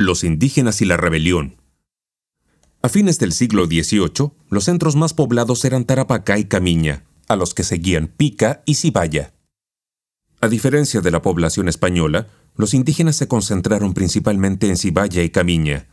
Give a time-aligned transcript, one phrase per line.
[0.00, 1.56] Los indígenas y la rebelión.
[2.82, 7.52] A fines del siglo XVIII, los centros más poblados eran Tarapacá y Camiña, a los
[7.52, 9.34] que seguían Pica y Cibaya.
[10.40, 15.88] A diferencia de la población española, los indígenas se concentraron principalmente en Cibaya y Camiña.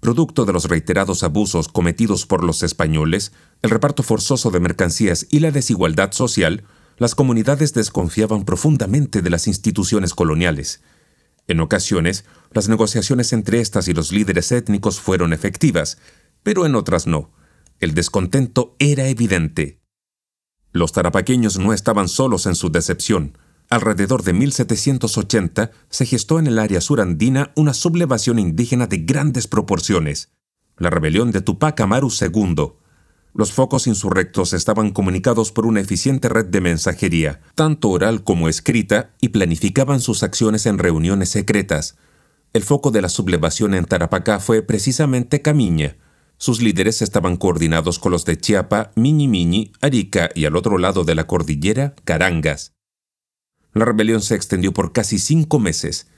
[0.00, 3.32] Producto de los reiterados abusos cometidos por los españoles,
[3.62, 6.64] el reparto forzoso de mercancías y la desigualdad social,
[6.98, 10.82] las comunidades desconfiaban profundamente de las instituciones coloniales.
[11.50, 15.98] En ocasiones, las negociaciones entre estas y los líderes étnicos fueron efectivas,
[16.44, 17.32] pero en otras no.
[17.80, 19.80] El descontento era evidente.
[20.70, 23.36] Los tarapaqueños no estaban solos en su decepción.
[23.68, 30.30] Alrededor de 1780 se gestó en el área surandina una sublevación indígena de grandes proporciones,
[30.76, 32.74] la rebelión de Tupac Amaru II,
[33.32, 39.10] los focos insurrectos estaban comunicados por una eficiente red de mensajería, tanto oral como escrita,
[39.20, 41.96] y planificaban sus acciones en reuniones secretas.
[42.52, 45.96] El foco de la sublevación en Tarapacá fue precisamente Camiña.
[46.36, 51.14] Sus líderes estaban coordinados con los de Chiapa, Miñi Arica y al otro lado de
[51.14, 52.72] la cordillera, Carangas.
[53.72, 56.08] La rebelión se extendió por casi cinco meses,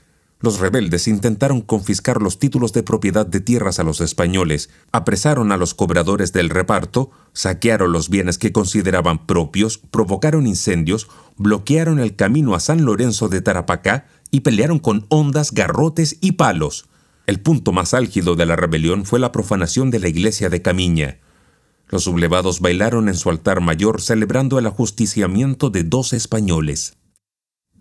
[0.43, 5.57] los rebeldes intentaron confiscar los títulos de propiedad de tierras a los españoles, apresaron a
[5.57, 12.55] los cobradores del reparto, saquearon los bienes que consideraban propios, provocaron incendios, bloquearon el camino
[12.55, 16.89] a San Lorenzo de Tarapacá y pelearon con ondas, garrotes y palos.
[17.25, 21.19] El punto más álgido de la rebelión fue la profanación de la iglesia de Camiña.
[21.87, 26.97] Los sublevados bailaron en su altar mayor celebrando el ajusticiamiento de dos españoles.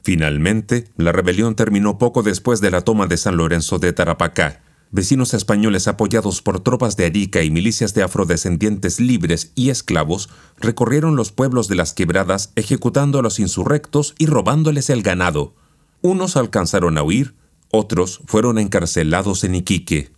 [0.03, 4.63] Finalmente, la rebelión terminó poco después de la toma de San Lorenzo de Tarapacá.
[4.91, 11.17] Vecinos españoles apoyados por tropas de Arica y milicias de afrodescendientes libres y esclavos recorrieron
[11.17, 15.55] los pueblos de las quebradas ejecutando a los insurrectos y robándoles el ganado.
[16.03, 17.35] Unos alcanzaron a huir,
[17.71, 20.13] otros fueron encarcelados en Iquique.